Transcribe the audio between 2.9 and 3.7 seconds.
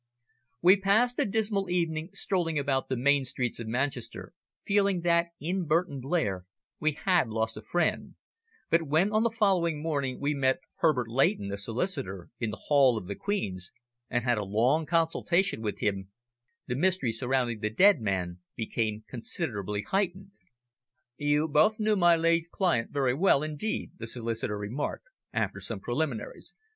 main streets of